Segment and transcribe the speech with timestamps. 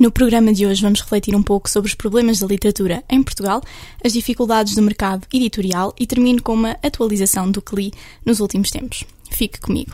[0.00, 3.60] No programa de hoje vamos refletir um pouco sobre os problemas da literatura em Portugal,
[4.02, 7.92] as dificuldades do mercado editorial e termino com uma atualização do que li
[8.24, 9.04] nos últimos tempos.
[9.30, 9.92] Fique comigo.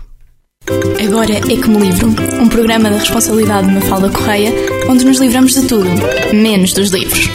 [1.05, 2.07] Agora é como livro,
[2.41, 4.53] um programa da responsabilidade de Mafalda Correia,
[4.89, 5.89] onde nos livramos de tudo,
[6.33, 7.29] menos dos livros.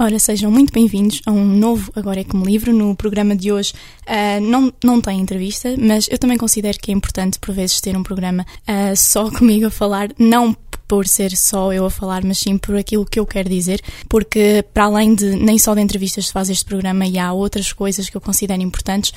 [0.00, 2.72] Ora, sejam muito bem-vindos a um novo Agora é Como Livro.
[2.72, 3.74] No programa de hoje
[4.06, 7.96] uh, não, não tem entrevista, mas eu também considero que é importante, por vezes, ter
[7.96, 10.56] um programa uh, só comigo a falar, não
[10.88, 14.64] por ser só eu a falar, mas sim por aquilo que eu quero dizer, porque
[14.72, 18.08] para além de nem só de entrevistas se faz este programa e há outras coisas
[18.08, 19.12] que eu considero importantes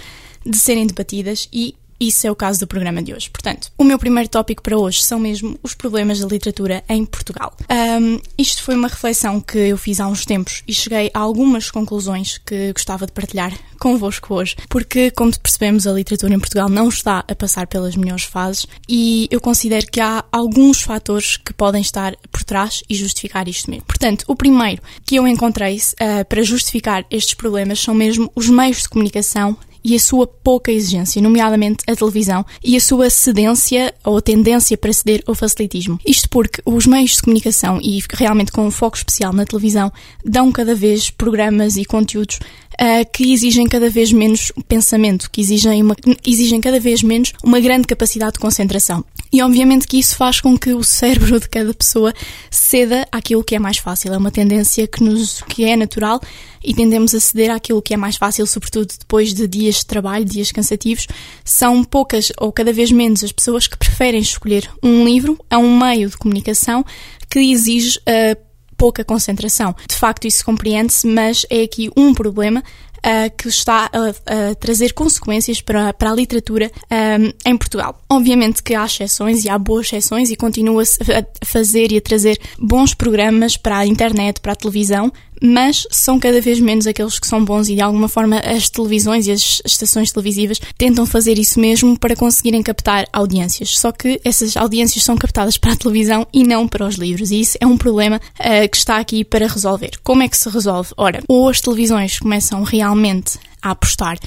[0.46, 3.30] de serem debatidas e isso é o caso do programa de hoje.
[3.30, 7.56] Portanto, o meu primeiro tópico para hoje são mesmo os problemas da literatura em Portugal.
[7.70, 11.70] Um, isto foi uma reflexão que eu fiz há uns tempos e cheguei a algumas
[11.70, 16.90] conclusões que gostava de partilhar convosco hoje, porque, como percebemos, a literatura em Portugal não
[16.90, 21.82] está a passar pelas melhores fases e eu considero que há alguns fatores que podem
[21.82, 23.86] estar por trás e justificar isto mesmo.
[23.86, 28.82] Portanto, o primeiro que eu encontrei uh, para justificar estes problemas são mesmo os meios
[28.82, 34.22] de comunicação e a sua pouca exigência, nomeadamente a televisão, e a sua cedência ou
[34.22, 36.00] tendência para ceder ao facilitismo.
[36.06, 39.92] Isto porque os meios de comunicação, e realmente com um foco especial na televisão,
[40.24, 42.40] dão cada vez programas e conteúdos
[42.74, 45.96] uh, que exigem cada vez menos pensamento, que exigem, uma,
[46.26, 49.04] exigem cada vez menos uma grande capacidade de concentração.
[49.32, 52.14] E obviamente que isso faz com que o cérebro de cada pessoa
[52.50, 54.14] ceda àquilo que é mais fácil.
[54.14, 56.20] É uma tendência que, nos, que é natural
[56.64, 60.26] e tendemos a ceder àquilo que é mais fácil, sobretudo depois de dias de trabalho,
[60.26, 61.08] dias cansativos.
[61.44, 65.78] São poucas ou cada vez menos as pessoas que preferem escolher um livro a um
[65.80, 66.86] meio de comunicação
[67.30, 69.76] que exige uh, pouca concentração.
[69.88, 72.64] De facto, isso compreende-se, mas é aqui um problema
[73.02, 76.72] uh, que está a, a, trazer consequências para, para a literatura
[77.20, 78.02] um, em Portugal.
[78.10, 82.40] Obviamente que há exceções e há boas exceções e continua-se a fazer e a trazer
[82.58, 85.12] bons programas para a internet, para a televisão,
[85.42, 89.26] mas são cada vez menos aqueles que são bons e de alguma forma as televisões
[89.26, 93.80] e as estações televisivas tentam fazer isso mesmo para conseguirem captar audiências.
[93.80, 97.42] Só que essas audiências são captadas para a televisão e não para os livros, e
[97.42, 99.92] isso é um problema uh, que está aqui para resolver.
[100.04, 100.92] Como é que se resolve?
[100.96, 104.20] Ora, ou as televisões começam realmente a apostar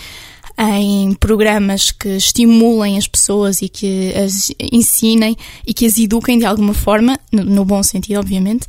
[0.57, 5.37] em programas que estimulem as pessoas e que as ensinem
[5.67, 8.67] e que as eduquem de alguma forma, no, no bom sentido, obviamente,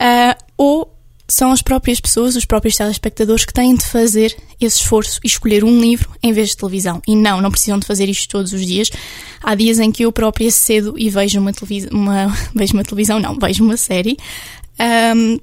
[0.00, 0.95] uh, ou
[1.28, 5.64] são as próprias pessoas, os próprios telespectadores que têm de fazer esse esforço e escolher
[5.64, 7.02] um livro em vez de televisão.
[7.06, 8.90] E não, não precisam de fazer isto todos os dias.
[9.42, 13.18] Há dias em que eu própria cedo e vejo uma televisão, uma, vejo uma televisão,
[13.18, 14.16] não, vejo uma série,
[15.16, 15.38] um,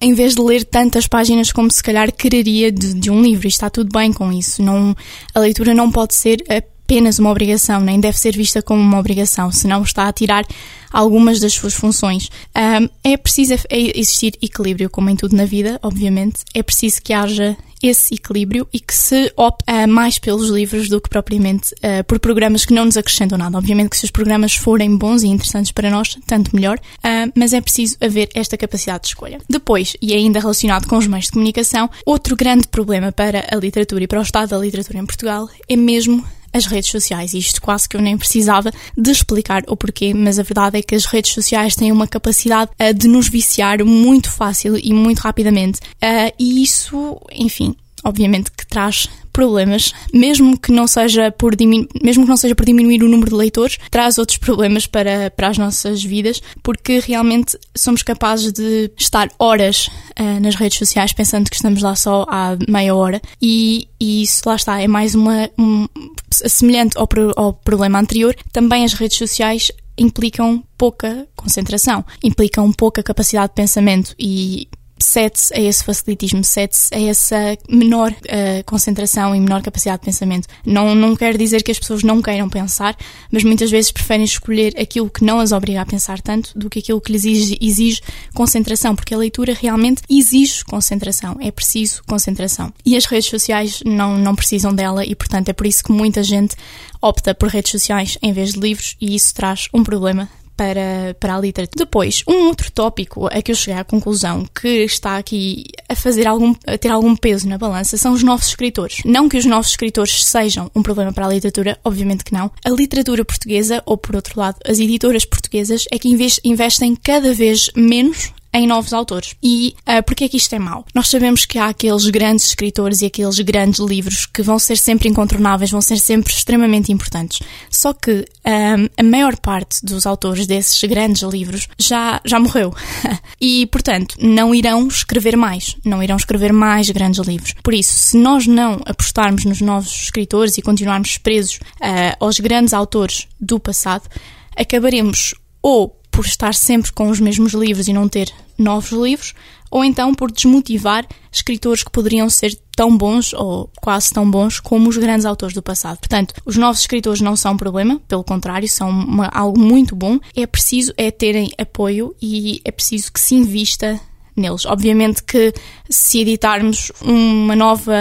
[0.00, 3.46] em vez de ler tantas páginas como se calhar quereria de, de um livro.
[3.46, 4.62] E está tudo bem com isso.
[4.62, 4.94] Não,
[5.34, 6.44] a leitura não pode ser
[6.88, 10.46] apenas uma obrigação, nem deve ser vista como uma obrigação, senão está a tirar
[10.90, 12.30] algumas das suas funções.
[12.56, 16.40] Um, é preciso é existir equilíbrio, como em tudo na vida, obviamente.
[16.54, 20.98] É preciso que haja esse equilíbrio e que se opte uh, mais pelos livros do
[20.98, 23.58] que propriamente uh, por programas que não nos acrescentam nada.
[23.58, 27.52] Obviamente que se os programas forem bons e interessantes para nós, tanto melhor, uh, mas
[27.52, 29.38] é preciso haver esta capacidade de escolha.
[29.48, 34.04] Depois, e ainda relacionado com os meios de comunicação, outro grande problema para a literatura
[34.04, 37.34] e para o estado da literatura em Portugal é mesmo as redes sociais.
[37.34, 40.94] Isto quase que eu nem precisava de explicar o porquê, mas a verdade é que
[40.94, 45.80] as redes sociais têm uma capacidade uh, de nos viciar muito fácil e muito rapidamente.
[46.02, 51.54] Uh, e isso, enfim, obviamente que traz problemas, mesmo que não seja por
[52.02, 55.46] mesmo que não seja por diminuir o número de leitores, traz outros problemas para, para
[55.46, 59.86] as nossas vidas, porque realmente somos capazes de estar horas
[60.18, 64.42] uh, nas redes sociais pensando que estamos lá só há meia hora e, e isso
[64.44, 65.86] lá está, é mais uma um,
[66.32, 68.34] semelhante ao, ao problema anterior.
[68.52, 74.66] Também as redes sociais implicam pouca concentração, implicam pouca capacidade de pensamento e
[75.04, 80.48] cede-se a esse facilitismo, cede-se a essa menor uh, concentração e menor capacidade de pensamento.
[80.64, 82.96] Não, não quer dizer que as pessoas não queiram pensar,
[83.30, 86.78] mas muitas vezes preferem escolher aquilo que não as obriga a pensar tanto do que
[86.78, 88.00] aquilo que lhes exige, exige
[88.34, 92.72] concentração, porque a leitura realmente exige concentração, é preciso concentração.
[92.84, 96.22] E as redes sociais não, não precisam dela e, portanto, é por isso que muita
[96.22, 96.56] gente
[97.00, 100.28] opta por redes sociais em vez de livros e isso traz um problema
[100.58, 101.84] para, para a literatura.
[101.84, 106.26] Depois, um outro tópico a que eu cheguei à conclusão que está aqui a fazer
[106.26, 108.98] algum, a ter algum peso na balança são os novos escritores.
[109.04, 112.50] Não que os novos escritores sejam um problema para a literatura, obviamente que não.
[112.64, 116.08] A literatura portuguesa, ou por outro lado, as editoras portuguesas, é que
[116.42, 119.34] investem cada vez menos em novos autores.
[119.42, 120.84] E uh, porquê é que isto é mau?
[120.94, 125.08] Nós sabemos que há aqueles grandes escritores e aqueles grandes livros que vão ser sempre
[125.08, 127.40] incontornáveis, vão ser sempre extremamente importantes.
[127.70, 132.74] Só que um, a maior parte dos autores desses grandes livros já, já morreu.
[133.40, 135.76] e, portanto, não irão escrever mais.
[135.84, 137.54] Não irão escrever mais grandes livros.
[137.62, 142.72] Por isso, se nós não apostarmos nos novos escritores e continuarmos presos uh, aos grandes
[142.72, 144.08] autores do passado,
[144.56, 149.34] acabaremos ou por estar sempre com os mesmos livros e não ter novos livros,
[149.70, 154.88] ou então por desmotivar escritores que poderiam ser tão bons ou quase tão bons como
[154.88, 155.96] os grandes autores do passado.
[155.98, 160.18] Portanto, os novos escritores não são um problema, pelo contrário, são uma, algo muito bom.
[160.34, 164.00] É preciso é terem apoio e é preciso que se invista
[164.38, 164.64] neles.
[164.66, 165.52] Obviamente que
[165.88, 167.92] se editarmos uma nova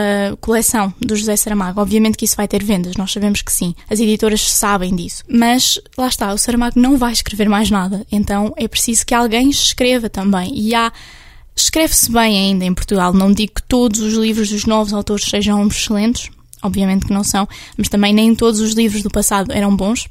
[0.42, 3.74] coleção do José Saramago, obviamente que isso vai ter vendas, nós sabemos que sim.
[3.90, 5.24] As editoras sabem disso.
[5.30, 9.50] Mas lá está, o Saramago não vai escrever mais nada, então é preciso que alguém
[9.50, 10.52] escreva também.
[10.58, 10.92] E há
[11.58, 13.12] Escreve-se bem ainda em Portugal.
[13.12, 16.30] Não digo que todos os livros dos novos autores sejam excelentes,
[16.62, 20.08] obviamente que não são, mas também nem todos os livros do passado eram bons.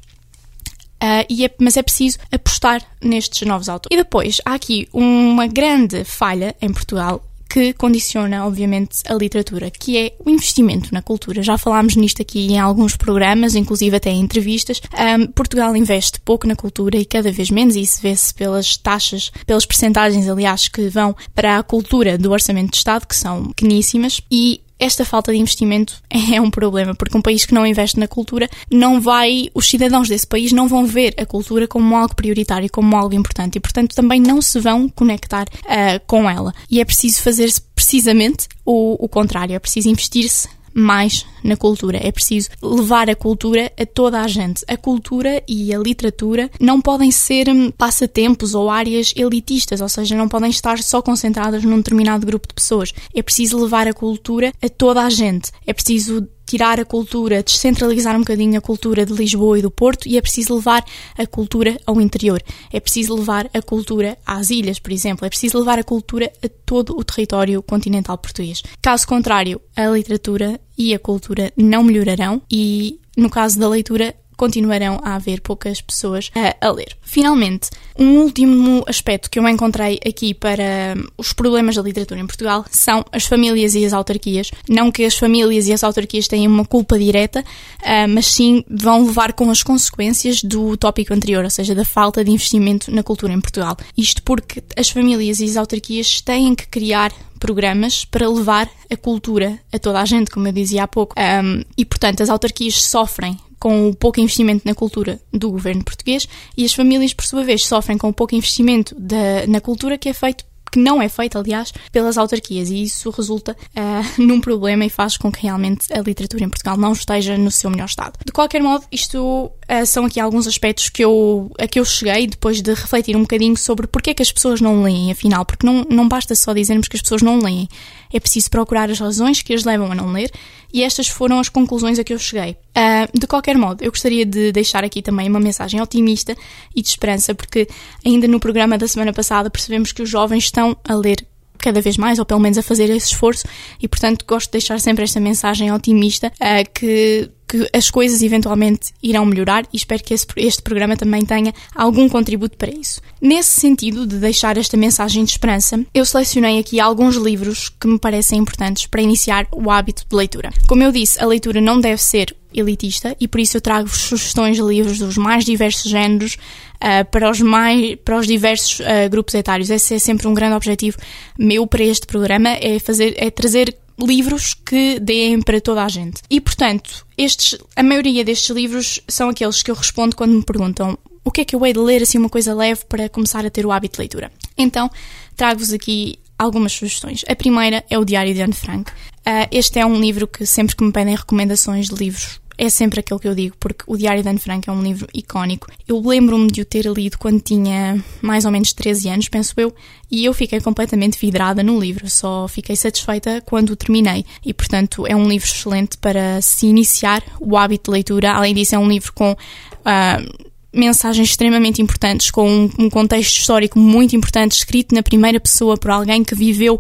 [1.02, 3.94] Uh, é, mas é preciso apostar nestes novos autores.
[3.94, 9.96] E depois, há aqui uma grande falha em Portugal que condiciona, obviamente, a literatura, que
[9.96, 11.42] é o investimento na cultura.
[11.42, 14.80] Já falámos nisto aqui em alguns programas, inclusive até em entrevistas.
[14.92, 19.30] Um, Portugal investe pouco na cultura e cada vez menos, e isso vê-se pelas taxas,
[19.46, 24.20] pelas percentagens, aliás, que vão para a cultura do Orçamento de Estado, que são pequeníssimas,
[24.30, 28.08] e esta falta de investimento é um problema, porque um país que não investe na
[28.08, 32.68] cultura não vai, os cidadãos desse país não vão ver a cultura como algo prioritário,
[32.70, 36.54] como algo importante e, portanto, também não se vão conectar uh, com ela.
[36.70, 41.98] E é preciso fazer precisamente o, o contrário, é preciso investir-se mais na cultura.
[42.02, 44.62] É preciso levar a cultura a toda a gente.
[44.68, 50.14] A cultura e a literatura não podem ser hum, passatempos ou áreas elitistas, ou seja,
[50.14, 52.92] não podem estar só concentradas num determinado grupo de pessoas.
[53.14, 55.50] É preciso levar a cultura a toda a gente.
[55.66, 60.08] É preciso tirar a cultura, descentralizar um bocadinho a cultura de Lisboa e do Porto
[60.08, 60.84] e é preciso levar
[61.18, 62.40] a cultura ao interior.
[62.72, 65.26] É preciso levar a cultura às ilhas, por exemplo.
[65.26, 68.62] É preciso levar a cultura a todo o território continental português.
[68.80, 75.00] Caso contrário, a literatura e a cultura não melhorarão e, no caso da leitura, continuarão
[75.02, 76.96] a haver poucas pessoas a, a, ler.
[77.02, 82.64] Finalmente, um último aspecto que eu encontrei aqui para os problemas da literatura em Portugal
[82.70, 84.50] são as famílias e as autarquias.
[84.68, 89.06] Não que as famílias e as autarquias tenham uma culpa direta, uh, mas sim vão
[89.06, 93.32] levar com as consequências do tópico anterior, ou seja, da falta de investimento na cultura
[93.32, 93.76] em Portugal.
[93.96, 99.58] Isto porque as famílias e as autarquias têm que criar programas para levar a cultura
[99.72, 101.14] a toda a gente, como eu dizia há pouco.
[101.18, 106.28] Um, e, portanto, as autarquias sofrem com o pouco investimento na cultura do governo português
[106.56, 110.08] e as famílias, por sua vez, sofrem com o pouco investimento da, na cultura que
[110.08, 114.84] é feito que não é feito, aliás, pelas autarquias, e isso resulta uh, num problema
[114.84, 118.14] e faz com que realmente a literatura em Portugal não esteja no seu melhor estado.
[118.24, 122.26] De qualquer modo, isto uh, são aqui alguns aspectos que eu, a que eu cheguei
[122.26, 125.66] depois de refletir um bocadinho sobre porque é que as pessoas não leem, afinal, porque
[125.66, 127.68] não, não basta só dizermos que as pessoas não leem,
[128.12, 130.30] é preciso procurar as razões que as levam a não ler
[130.72, 132.56] e estas foram as conclusões a que eu cheguei.
[132.76, 136.36] Uh, de qualquer modo, eu gostaria de deixar aqui também uma mensagem otimista
[136.74, 137.66] e de esperança, porque
[138.04, 141.26] ainda no programa da semana passada percebemos que os jovens estão a ler
[141.58, 143.44] cada vez mais, ou pelo menos a fazer esse esforço,
[143.82, 148.92] e portanto gosto de deixar sempre esta mensagem otimista uh, que que as coisas eventualmente
[149.02, 153.00] irão melhorar e espero que esse, este programa também tenha algum contributo para isso.
[153.20, 157.98] Nesse sentido de deixar esta mensagem de esperança, eu selecionei aqui alguns livros que me
[157.98, 160.50] parecem importantes para iniciar o hábito de leitura.
[160.66, 164.56] Como eu disse, a leitura não deve ser elitista e por isso eu trago sugestões
[164.56, 166.34] de livros dos mais diversos géneros
[166.76, 169.70] uh, para, os mais, para os diversos uh, grupos etários.
[169.70, 170.96] Esse é sempre um grande objetivo
[171.38, 176.22] meu para este programa, é, fazer, é trazer livros que deem para toda a gente.
[176.28, 180.98] E, portanto, estes, a maioria destes livros são aqueles que eu respondo quando me perguntam
[181.24, 183.50] o que é que eu hei de ler, assim, uma coisa leve para começar a
[183.50, 184.30] ter o hábito de leitura.
[184.56, 184.90] Então,
[185.34, 187.24] trago-vos aqui algumas sugestões.
[187.28, 188.90] A primeira é o Diário de Anne Frank.
[188.92, 193.00] Uh, este é um livro que sempre que me pedem recomendações de livros é sempre
[193.00, 195.68] aquilo que eu digo, porque o Diário de Anne Frank é um livro icónico.
[195.86, 199.74] Eu lembro-me de o ter lido quando tinha mais ou menos 13 anos, penso eu,
[200.10, 204.24] e eu fiquei completamente vidrada no livro, só fiquei satisfeita quando o terminei.
[204.44, 208.32] E, portanto, é um livro excelente para se iniciar o hábito de leitura.
[208.32, 209.32] Além disso, é um livro com.
[209.32, 210.46] Uh,
[210.76, 216.22] mensagens extremamente importantes, com um, contexto histórico muito importante, escrito na primeira pessoa por alguém
[216.22, 216.78] que viveu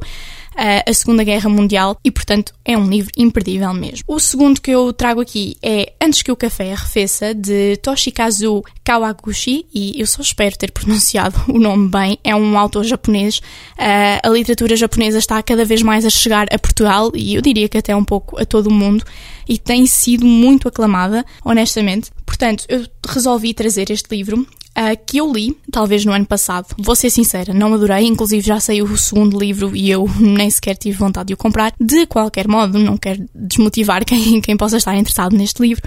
[0.56, 4.04] a Segunda Guerra Mundial e, portanto, é um livro imperdível mesmo.
[4.06, 9.66] O segundo que eu trago aqui é Antes que o Café Arrefeça, de Toshikazu Kawaguchi,
[9.72, 13.40] e eu só espero ter pronunciado o nome bem, é um autor japonês.
[13.76, 17.78] A literatura japonesa está cada vez mais a chegar a Portugal e eu diria que
[17.78, 19.04] até um pouco a todo o mundo
[19.48, 22.10] e tem sido muito aclamada, honestamente.
[22.24, 26.74] Portanto, eu resolvi trazer este livro uh, que eu li, talvez no ano passado.
[26.78, 30.76] Vou ser sincera, não adorei, inclusive já saiu o segundo livro e eu nem sequer
[30.76, 31.72] tive vontade de o comprar.
[31.80, 35.82] De qualquer modo, não quero desmotivar quem, quem possa estar interessado neste livro.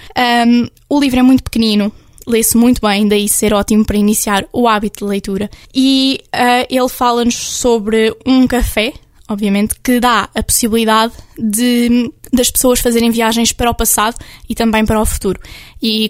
[0.48, 1.92] Um, o livro é muito pequenino,
[2.26, 5.50] lê-se muito bem, daí ser ótimo para iniciar o hábito de leitura.
[5.74, 8.94] E uh, ele fala-nos sobre um café,
[9.28, 14.16] obviamente, que dá a possibilidade de das pessoas fazerem viagens para o passado
[14.48, 15.40] e também para o futuro.
[15.82, 16.10] E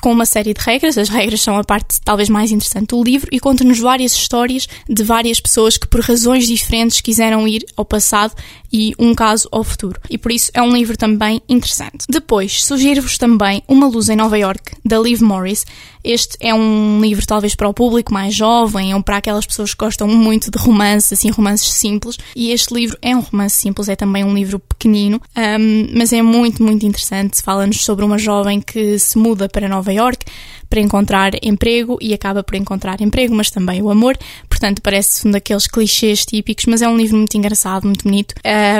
[0.00, 3.28] com, uma série de regras, as regras são a parte talvez mais interessante do livro
[3.32, 8.34] e conta-nos várias histórias de várias pessoas que por razões diferentes quiseram ir ao passado
[8.72, 10.00] e um caso ao futuro.
[10.08, 12.06] E por isso é um livro também interessante.
[12.08, 15.66] Depois, sugiro-vos também Uma Luz em Nova York, da Liv Morris.
[16.02, 19.84] Este é um livro talvez para o público mais jovem ou para aquelas pessoas que
[19.84, 22.16] gostam muito de romance, assim, romances simples.
[22.34, 26.22] E este livro é um romance simples, é também um livro pequenino, um, mas é
[26.22, 27.42] muito, muito interessante.
[27.42, 30.24] Fala-nos sobre uma jovem que se muda para Nova York
[30.70, 34.16] para encontrar emprego e acaba por encontrar emprego, mas também o amor.
[34.48, 38.34] Portanto, parece um daqueles clichês típicos, mas é um livro muito engraçado, muito bonito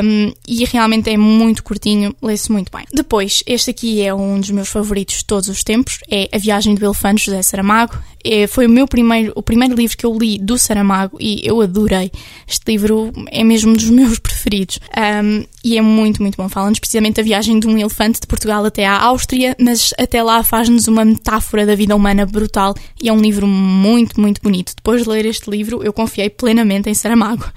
[0.04, 2.86] um, e realmente é muito curtinho, lê-se muito bem.
[2.92, 6.74] Depois, este aqui é um dos meus favoritos de todos os tempos, é A Viagem
[6.76, 7.98] do Elefante, José Saramago.
[8.22, 11.60] É, foi o meu primeiro, o primeiro livro que eu li do Saramago e eu
[11.62, 12.12] adorei.
[12.46, 14.78] Este livro é mesmo um dos meus preferidos
[15.24, 16.48] um, e é muito, muito bom.
[16.48, 20.42] Fala-nos precisamente da viagem de um elefante de Portugal até à Áustria, mas até lá
[20.42, 24.74] faz-nos uma metáfora da vida humana brutal e é um livro muito, muito bonito.
[24.76, 27.50] Depois de ler este livro, eu confiei plenamente em Saramago.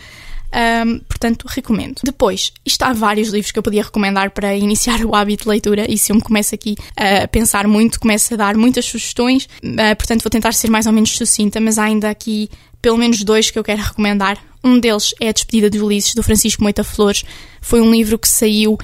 [0.53, 1.99] Um, portanto, recomendo.
[2.03, 5.91] Depois, isto há vários livros que eu podia recomendar para iniciar o hábito de leitura,
[5.91, 9.95] e se eu me começo aqui a pensar muito, começo a dar muitas sugestões, uh,
[9.97, 12.49] portanto, vou tentar ser mais ou menos sucinta, mas há ainda aqui
[12.81, 14.37] pelo menos dois que eu quero recomendar.
[14.63, 17.25] Um deles é A Despedida de Ulisses, do Francisco Moita Flores.
[17.59, 18.77] Foi um livro que saiu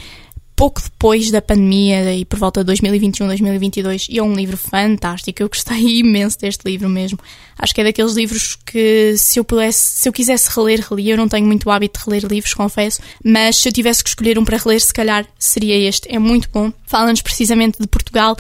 [0.60, 5.42] pouco depois da pandemia e por volta de 2021, 2022, e é um livro fantástico.
[5.42, 7.18] Eu gostei imenso deste livro mesmo.
[7.58, 11.14] Acho que é daqueles livros que se eu pudesse, se eu quisesse reler, relia.
[11.14, 14.38] Eu não tenho muito hábito de reler livros, confesso, mas se eu tivesse que escolher
[14.38, 16.14] um para reler, se calhar seria este.
[16.14, 16.74] É muito bom.
[16.86, 18.36] Fala-nos precisamente de Portugal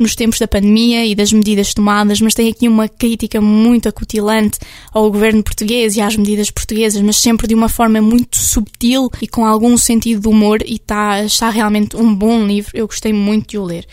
[0.00, 4.58] nos tempos da pandemia e das medidas tomadas, mas tem aqui uma crítica muito acutilante
[4.92, 9.28] ao governo português e às medidas portuguesas, mas sempre de uma forma muito subtil e
[9.28, 13.50] com algum sentido de humor e está, está realmente um bom livro, eu gostei muito
[13.50, 13.86] de o ler.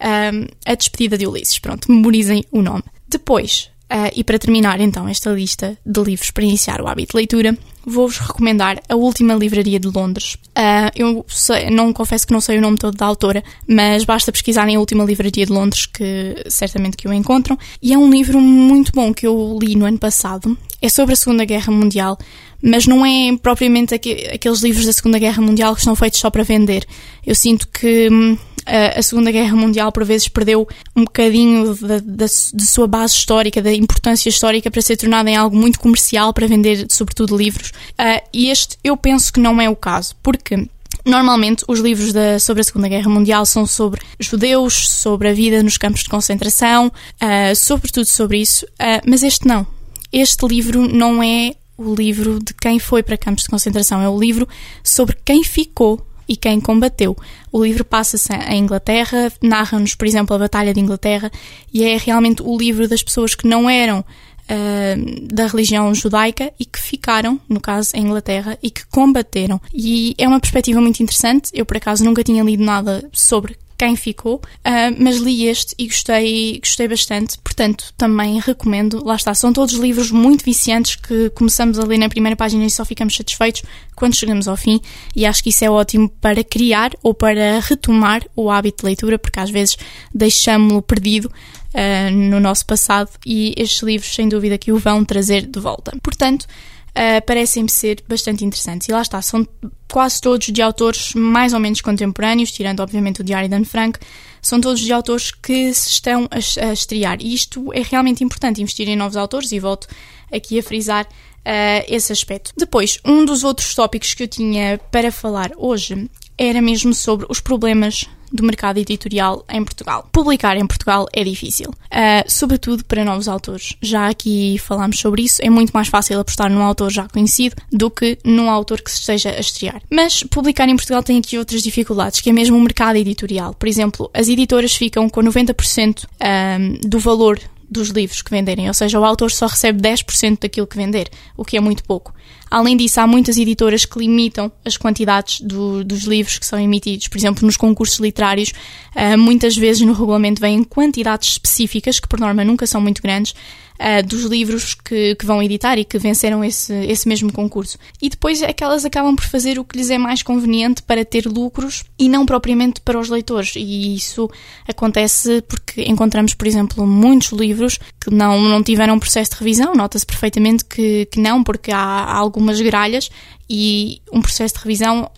[0.00, 2.84] Um, a Despedida de Ulisses, pronto, memorizem o nome.
[3.06, 7.16] Depois, Uh, e para terminar então esta lista de livros para iniciar o hábito de
[7.16, 10.34] leitura, vou-vos recomendar A Última Livraria de Londres.
[10.50, 14.32] Uh, eu sei, não confesso que não sei o nome todo da autora, mas basta
[14.32, 17.58] pesquisarem A Última Livraria de Londres que certamente que o encontram.
[17.82, 20.56] E é um livro muito bom que eu li no ano passado.
[20.82, 22.18] É sobre a Segunda Guerra Mundial,
[22.62, 26.42] mas não é propriamente aqueles livros da Segunda Guerra Mundial que são feitos só para
[26.42, 26.86] vender.
[27.26, 28.36] Eu sinto que hum,
[28.66, 31.76] a Segunda Guerra Mundial por vezes perdeu um bocadinho
[32.14, 36.46] de sua base histórica, da importância histórica para ser tornada em algo muito comercial para
[36.46, 37.70] vender, sobretudo, livros.
[37.98, 40.68] Uh, e este eu penso que não é o caso, porque
[41.04, 45.62] Normalmente, os livros da, sobre a Segunda Guerra Mundial são sobre judeus, sobre a vida
[45.62, 49.66] nos campos de concentração, uh, sobretudo sobre isso, uh, mas este não.
[50.12, 54.18] Este livro não é o livro de quem foi para campos de concentração, é o
[54.18, 54.46] livro
[54.84, 57.16] sobre quem ficou e quem combateu.
[57.50, 61.30] O livro passa-se em Inglaterra, narra-nos, por exemplo, a Batalha de Inglaterra
[61.72, 64.04] e é realmente o livro das pessoas que não eram
[64.52, 69.60] Uh, da religião judaica e que ficaram, no caso, em Inglaterra e que combateram.
[69.72, 71.52] E é uma perspectiva muito interessante.
[71.54, 75.86] Eu, por acaso, nunca tinha lido nada sobre quem ficou, uh, mas li este e
[75.86, 79.02] gostei, gostei bastante, portanto também recomendo.
[79.02, 82.70] Lá está, são todos livros muito viciantes que começamos a ler na primeira página e
[82.70, 83.62] só ficamos satisfeitos
[83.96, 84.82] quando chegamos ao fim,
[85.16, 89.18] e acho que isso é ótimo para criar ou para retomar o hábito de leitura,
[89.18, 89.78] porque às vezes
[90.14, 91.32] deixamos-lo perdido.
[91.72, 95.96] Uh, no nosso passado e estes livros sem dúvida que o vão trazer de volta.
[96.02, 96.44] Portanto,
[96.90, 98.88] uh, parecem-me ser bastante interessantes.
[98.88, 99.46] E lá está, são
[99.90, 103.98] quase todos de autores mais ou menos contemporâneos, tirando obviamente o Diário de Anne Frank,
[104.40, 107.18] são todos de autores que se estão a, a estrear.
[107.20, 109.86] E isto é realmente importante, investir em novos autores, e volto
[110.32, 112.52] aqui a frisar uh, esse aspecto.
[112.56, 116.08] Depois, um dos outros tópicos que eu tinha para falar hoje
[116.40, 120.08] era mesmo sobre os problemas do mercado editorial em Portugal.
[120.10, 123.76] Publicar em Portugal é difícil, uh, sobretudo para novos autores.
[123.82, 127.90] Já aqui falámos sobre isso, é muito mais fácil apostar num autor já conhecido do
[127.90, 129.82] que num autor que se esteja a estrear.
[129.90, 133.52] Mas publicar em Portugal tem aqui outras dificuldades, que é mesmo o mercado editorial.
[133.52, 138.74] Por exemplo, as editoras ficam com 90% um, do valor dos livros que venderem, ou
[138.74, 142.12] seja, o autor só recebe 10% daquilo que vender, o que é muito pouco.
[142.50, 147.06] Além disso, há muitas editoras que limitam as quantidades do, dos livros que são emitidos.
[147.06, 148.52] Por exemplo, nos concursos literários,
[148.96, 153.34] uh, muitas vezes no regulamento vêm quantidades específicas, que por norma nunca são muito grandes,
[153.80, 157.78] uh, dos livros que, que, vão editar e que venceram esse, esse mesmo concurso.
[158.00, 161.84] E depois aquelas acabam por fazer o que lhes é mais conveniente para ter lucros
[161.98, 163.54] e não propriamente para os leitores.
[163.56, 164.30] E isso
[164.68, 169.74] acontece porque encontramos, por exemplo, muitos livros que não, não tiveram processo de revisão.
[169.74, 173.10] Nota-se perfeitamente que, que não, porque há, há algumas gralhas
[173.48, 175.10] e um processo de revisão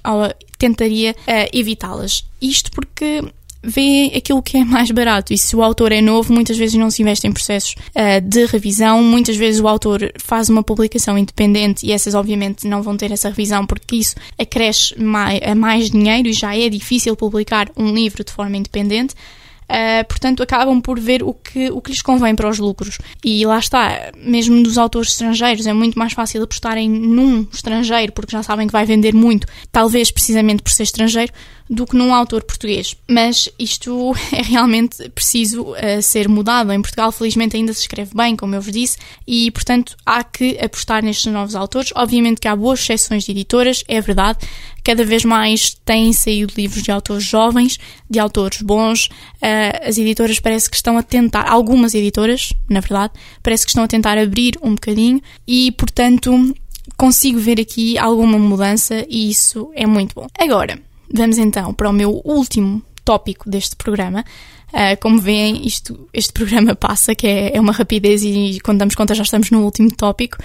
[0.59, 2.25] tentaria uh, evitá-las.
[2.41, 3.23] Isto porque
[3.63, 5.33] vê aquilo que é mais barato.
[5.33, 8.45] E se o autor é novo, muitas vezes não se investe em processos uh, de
[8.47, 9.03] revisão.
[9.03, 13.29] Muitas vezes o autor faz uma publicação independente e essas, obviamente, não vão ter essa
[13.29, 18.25] revisão porque isso acresce mais, a mais dinheiro e já é difícil publicar um livro
[18.25, 19.15] de forma independente.
[19.63, 22.99] Uh, portanto, acabam por ver o que, o que lhes convém para os lucros.
[23.25, 28.33] E lá está, mesmo dos autores estrangeiros, é muito mais fácil apostarem num estrangeiro, porque
[28.33, 31.33] já sabem que vai vender muito, talvez precisamente por ser estrangeiro,
[31.69, 32.97] do que num autor português.
[33.09, 36.73] Mas isto é realmente preciso uh, ser mudado.
[36.73, 40.59] Em Portugal, felizmente, ainda se escreve bem, como eu vos disse, e portanto há que
[40.59, 41.93] apostar nestes novos autores.
[41.95, 44.39] Obviamente que há boas exceções de editoras, é verdade,
[44.85, 47.79] cada vez mais têm saído livros de autores jovens,
[48.09, 49.07] de autores bons.
[49.07, 53.85] Uh, as editoras parece que estão a tentar, algumas editoras, na verdade, parece que estão
[53.85, 56.55] a tentar abrir um bocadinho e, portanto,
[56.97, 60.27] consigo ver aqui alguma mudança e isso é muito bom.
[60.39, 60.79] Agora,
[61.13, 64.25] vamos então para o meu último tópico deste programa.
[64.69, 68.95] Uh, como veem, isto, este programa passa, que é, é, uma rapidez, e quando damos
[68.95, 70.39] conta já estamos no último tópico.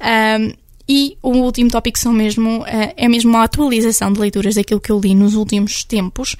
[0.00, 0.56] Uh,
[0.88, 4.90] e o último tópico são mesmo, uh, é mesmo a atualização de leituras daquilo que
[4.90, 6.34] eu li nos últimos tempos.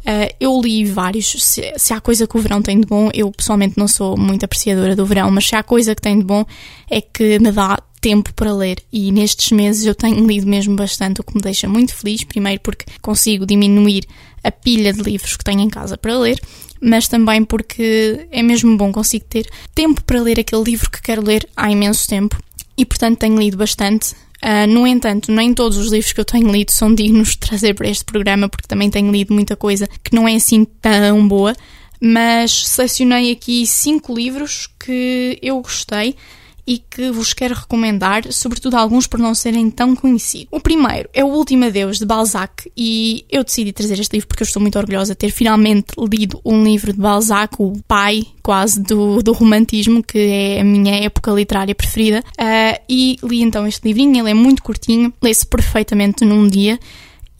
[0.00, 1.30] Uh, eu li vários.
[1.30, 4.44] Se, se, há coisa que o verão tem de bom, eu pessoalmente não sou muito
[4.44, 6.44] apreciadora do verão, mas se há coisa que tem de bom
[6.88, 7.78] é que me dá
[8.08, 8.82] tempo para ler.
[8.90, 12.24] E nestes meses eu tenho lido mesmo bastante, o que me deixa muito feliz.
[12.24, 14.06] Primeiro porque consigo diminuir
[14.42, 16.40] a pilha de livros que tenho em casa para ler,
[16.80, 21.22] mas também porque é mesmo bom consigo ter tempo para ler aquele livro que quero
[21.22, 22.38] ler há imenso tempo
[22.78, 24.14] e, portanto, tenho lido bastante.
[24.42, 27.74] Uh, no entanto, nem todos os livros que eu tenho lido são dignos de trazer
[27.74, 31.54] para este programa, porque também tenho lido muita coisa que não é assim tão boa.
[32.00, 36.14] Mas selecionei aqui cinco livros que eu gostei
[36.68, 40.48] e que vos quero recomendar, sobretudo alguns por não serem tão conhecidos.
[40.50, 44.42] O primeiro é O Último Adeus, de Balzac, e eu decidi trazer este livro porque
[44.42, 48.82] eu estou muito orgulhosa de ter finalmente lido um livro de Balzac, o pai quase
[48.82, 53.88] do, do romantismo, que é a minha época literária preferida, uh, e li então este
[53.88, 56.78] livrinho, ele é muito curtinho, lê-se perfeitamente num dia,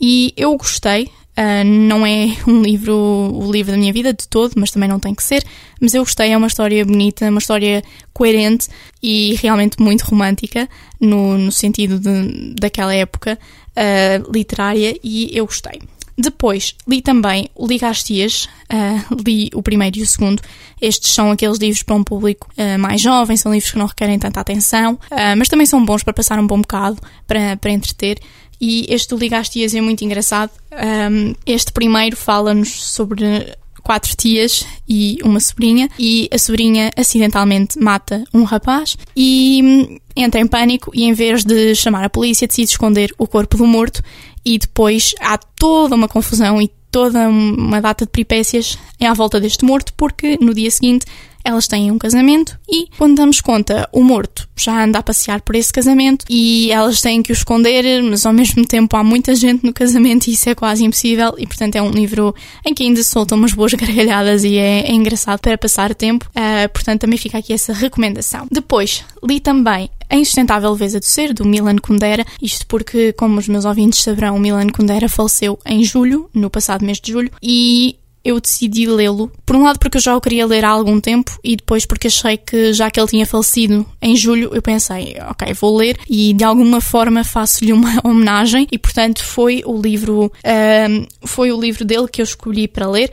[0.01, 4.55] e eu gostei, Uh, não é um livro, o livro da minha vida de todo,
[4.57, 5.45] mas também não tem que ser.
[5.81, 7.81] Mas eu gostei, é uma história bonita, uma história
[8.13, 8.67] coerente
[9.01, 10.69] e realmente muito romântica,
[11.01, 15.81] no, no sentido de, daquela época uh, literária, e eu gostei.
[16.21, 20.43] Depois li também o Ligastias, uh, li o primeiro e o segundo.
[20.83, 24.19] Estes são aqueles livros para um público uh, mais jovem, são livros que não requerem
[24.19, 28.19] tanta atenção, uh, mas também são bons para passar um bom bocado, para, para entreter.
[28.61, 30.51] E este do Ligastias é muito engraçado.
[30.73, 33.57] Um, este primeiro fala-nos sobre
[33.89, 40.41] quatro tias e uma sobrinha, e a sobrinha acidentalmente mata um rapaz e hum, entra
[40.41, 44.03] em pânico e em vez de chamar a polícia decide esconder o corpo do morto
[44.45, 49.65] e depois há toda uma confusão e toda uma data de peripécias à volta deste
[49.65, 51.07] morto porque no dia seguinte
[51.49, 55.57] elas têm um casamento e, quando damos conta, o morto já anda a passear por
[55.57, 59.65] esse casamento e elas têm que o esconder, mas ao mesmo tempo há muita gente
[59.65, 62.35] no casamento e isso é quase impossível e, portanto, é um livro
[62.67, 66.29] em que ainda soltam umas boas gargalhadas e é, é engraçado para passar tempo.
[66.29, 68.47] Uh, portanto, também fica aqui essa recomendação.
[68.51, 73.49] Depois, li também a Insustentável Leveza do Ser, do Milan Kundera, isto porque, como os
[73.49, 77.99] meus ouvintes saberão, o Milan Kundera faleceu em julho, no passado mês de julho, e
[78.25, 79.31] eu decidi lê-lo.
[79.47, 82.09] Por um lado, porque eu já o queria ler há algum tempo, e depois porque
[82.09, 86.33] achei que, já que ele tinha falecido em julho, eu pensei, ok, vou ler e
[86.35, 91.85] de alguma forma faço-lhe uma homenagem, e portanto foi o livro, um, foi o livro
[91.85, 93.11] dele que eu escolhi para ler.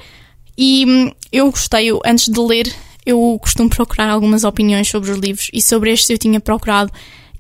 [0.57, 2.73] E hum, eu gostei, antes de ler,
[3.05, 6.91] eu costumo procurar algumas opiniões sobre os livros, e sobre este eu tinha procurado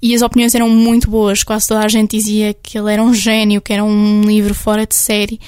[0.01, 1.43] e as opiniões eram muito boas.
[1.43, 4.85] Quase toda a gente dizia que ele era um gênio, que era um livro fora
[4.85, 5.39] de série.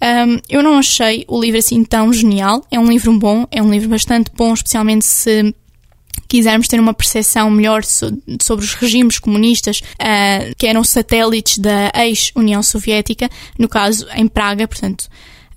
[0.00, 2.64] Um, eu não achei o livro assim tão genial.
[2.70, 5.54] É um livro bom, é um livro bastante bom, especialmente se
[6.28, 11.90] quisermos ter uma percepção melhor so sobre os regimes comunistas uh, que eram satélites da
[11.94, 15.08] ex-União Soviética, no caso em Praga, portanto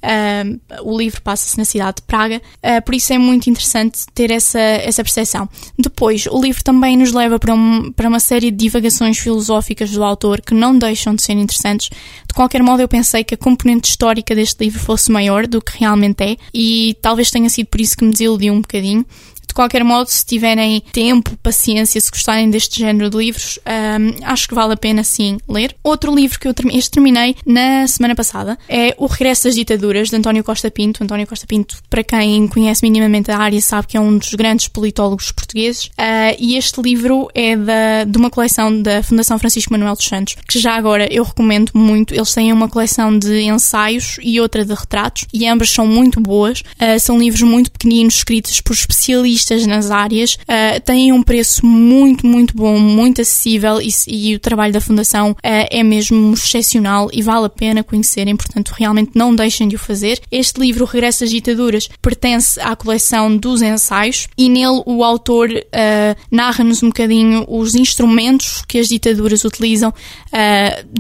[0.04, 4.32] Uh, o livro passa-se na cidade de Praga, uh, por isso é muito interessante ter
[4.32, 5.48] essa, essa percepção.
[5.78, 10.04] Depois, o livro também nos leva para, um, para uma série de divagações filosóficas do
[10.04, 11.90] autor que não deixam de ser interessantes.
[12.28, 15.78] De qualquer modo, eu pensei que a componente histórica deste livro fosse maior do que
[15.78, 19.06] realmente é, e talvez tenha sido por isso que me desiludiu um bocadinho.
[19.52, 24.48] De qualquer modo, se tiverem tempo, paciência, se gostarem deste género de livros, um, acho
[24.48, 25.76] que vale a pena sim ler.
[25.84, 30.16] Outro livro que eu este terminei na semana passada é O Regresso das Ditaduras, de
[30.16, 31.04] António Costa Pinto.
[31.04, 34.70] António Costa Pinto, para quem conhece minimamente a área, sabe que é um dos grandes
[34.70, 35.88] politólogos portugueses.
[35.88, 40.38] Uh, e este livro é da, de uma coleção da Fundação Francisco Manuel dos Santos,
[40.48, 42.14] que já agora eu recomendo muito.
[42.14, 46.62] Eles têm uma coleção de ensaios e outra de retratos, e ambas são muito boas.
[46.62, 51.66] Uh, são livros muito pequeninos, escritos por especialistas especialistas nas áreas, uh, têm um preço
[51.66, 57.10] muito, muito bom, muito acessível e, e o trabalho da Fundação uh, é mesmo excepcional
[57.12, 60.20] e vale a pena conhecerem, portanto, realmente não deixem de o fazer.
[60.32, 66.22] Este livro, Regresso às Ditaduras, pertence à coleção dos ensaios e nele o autor uh,
[66.30, 69.94] narra-nos um bocadinho os instrumentos que as ditaduras utilizam,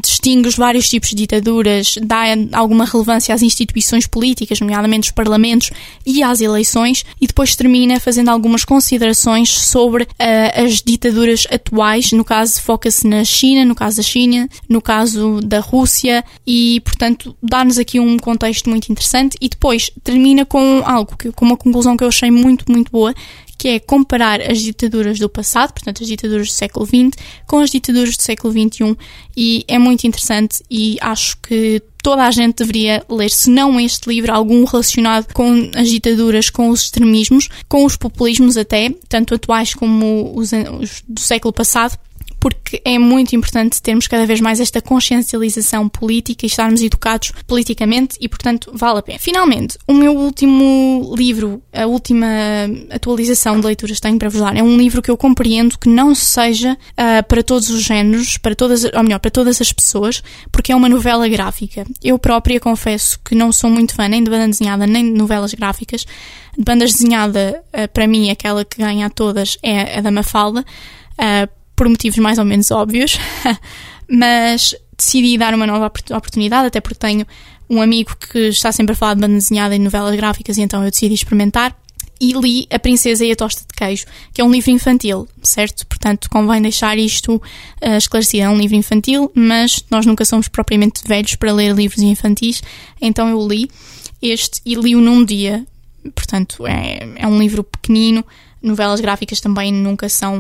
[0.02, 5.72] distingue os vários tipos de ditaduras, dá alguma relevância às instituições políticas, nomeadamente os parlamentos
[6.06, 12.12] e às eleições, e depois termina fazendo algumas considerações sobre uh, as ditaduras atuais.
[12.12, 17.36] No caso, foca-se na China, no caso da China, no caso da Rússia, e, portanto,
[17.42, 19.38] dá-nos aqui um contexto muito interessante.
[19.40, 23.14] E depois termina com algo, que, com uma conclusão que eu achei muito, muito boa,
[23.62, 27.12] que é comparar as ditaduras do passado, portanto as ditaduras do século XX,
[27.46, 28.98] com as ditaduras do século XXI
[29.38, 34.10] e é muito interessante e acho que toda a gente deveria ler, se não este
[34.10, 39.76] livro, algum relacionado com as ditaduras, com os extremismos, com os populismos até, tanto atuais
[39.76, 42.00] como os, os do século passado,
[42.42, 48.18] porque é muito importante termos cada vez mais esta consciencialização política e estarmos educados politicamente
[48.20, 49.20] e, portanto, vale a pena.
[49.20, 52.26] Finalmente, o meu último livro, a última
[52.90, 55.88] atualização de leituras que tenho para vos dar, é um livro que eu compreendo que
[55.88, 60.24] não seja uh, para todos os géneros, para todas, ou melhor, para todas as pessoas,
[60.52, 61.86] porque é uma novela gráfica.
[62.04, 65.54] Eu própria confesso que não sou muito fã nem de banda desenhada nem de novelas
[65.54, 66.08] gráficas.
[66.58, 70.66] De bandas desenhada, uh, para mim, aquela que ganha a todas é a da Mafalda.
[71.20, 73.18] Uh, por motivos mais ou menos óbvios,
[74.08, 77.26] mas decidi dar uma nova oportunidade, até porque tenho
[77.68, 80.84] um amigo que está sempre a falar de banda desenhada e novelas gráficas, e então
[80.84, 81.76] eu decidi experimentar.
[82.20, 85.88] E li A Princesa e a Tosta de Queijo, que é um livro infantil, certo?
[85.88, 88.44] Portanto, convém deixar isto uh, esclarecido.
[88.44, 92.62] É um livro infantil, mas nós nunca somos propriamente velhos para ler livros infantis,
[93.02, 93.72] então eu li
[94.22, 95.66] este e li-o num dia.
[96.14, 98.24] Portanto, é, é um livro pequenino,
[98.62, 100.40] Novelas gráficas também nunca são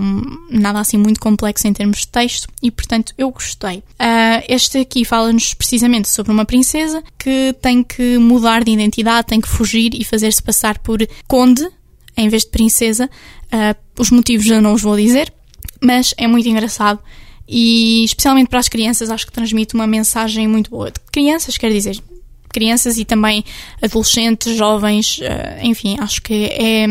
[0.49, 3.77] nada assim muito complexo em termos de texto e, portanto, eu gostei.
[3.77, 9.41] Uh, este aqui fala-nos precisamente sobre uma princesa que tem que mudar de identidade, tem
[9.41, 11.67] que fugir e fazer-se passar por conde
[12.15, 13.09] em vez de princesa.
[13.47, 15.33] Uh, os motivos eu não os vou dizer,
[15.81, 16.99] mas é muito engraçado
[17.47, 20.89] e, especialmente para as crianças, acho que transmite uma mensagem muito boa.
[20.89, 22.01] De crianças, quer dizer,
[22.51, 23.43] crianças e também
[23.81, 26.85] adolescentes, jovens, eh, enfim, acho que é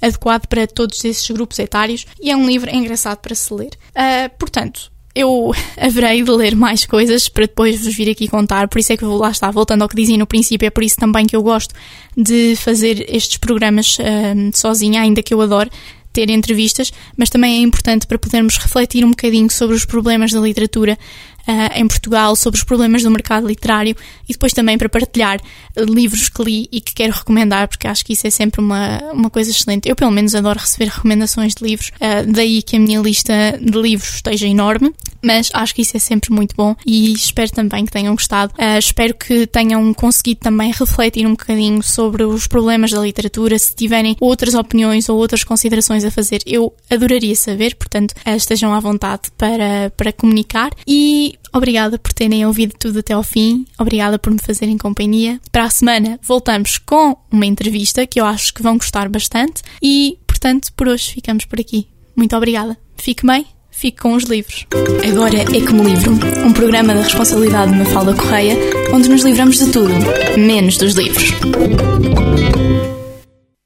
[0.00, 3.70] adequado para todos esses grupos etários e é um livro engraçado para se ler.
[3.90, 8.78] Uh, portanto, eu haverei de ler mais coisas para depois vos vir aqui contar, por
[8.78, 10.96] isso é que vou lá estar, voltando ao que dizia no princípio, é por isso
[10.96, 11.74] também que eu gosto
[12.16, 15.70] de fazer estes programas uh, sozinha, ainda que eu adoro
[16.12, 20.40] ter entrevistas, mas também é importante para podermos refletir um bocadinho sobre os problemas da
[20.40, 20.98] literatura
[21.46, 23.96] uh, em Portugal, sobre os problemas do mercado literário
[24.28, 25.40] e depois também para partilhar
[25.76, 29.30] livros que li e que quero recomendar, porque acho que isso é sempre uma, uma
[29.30, 29.88] coisa excelente.
[29.88, 33.78] Eu, pelo menos, adoro receber recomendações de livros, uh, daí que a minha lista de
[33.78, 37.92] livros esteja enorme, mas acho que isso é sempre muito bom e espero também que
[37.92, 38.52] tenham gostado.
[38.54, 43.74] Uh, espero que tenham conseguido também refletir um bocadinho sobre os problemas da literatura, se
[43.74, 49.30] tiverem outras opiniões ou outras considerações a fazer, eu adoraria saber, portanto, estejam à vontade
[49.36, 53.66] para, para comunicar e Obrigada por terem ouvido tudo até ao fim.
[53.78, 55.40] Obrigada por me fazerem companhia.
[55.50, 59.62] Para a semana voltamos com uma entrevista que eu acho que vão gostar bastante.
[59.82, 61.88] E, portanto, por hoje ficamos por aqui.
[62.14, 62.76] Muito obrigada.
[62.96, 63.46] Fique bem.
[63.70, 64.66] Fique com os livros.
[65.06, 66.12] Agora é como livro,
[66.46, 68.56] um programa da responsabilidade de Mafalda Correia,
[68.90, 69.92] onde nos livramos de tudo,
[70.38, 71.34] menos dos livros.